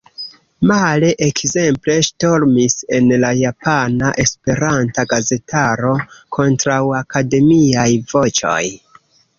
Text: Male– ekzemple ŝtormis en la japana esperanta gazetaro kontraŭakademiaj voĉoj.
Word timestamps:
Male– 0.69 1.09
ekzemple 1.25 1.97
ŝtormis 2.07 2.77
en 3.01 3.11
la 3.25 3.31
japana 3.41 4.11
esperanta 4.25 5.07
gazetaro 5.13 5.97
kontraŭakademiaj 6.39 7.89
voĉoj. 8.17 8.63